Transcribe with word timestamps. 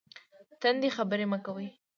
تندې 0.61 0.89
خبرې 0.97 1.25
مه 1.31 1.37
کوئ 1.45 1.67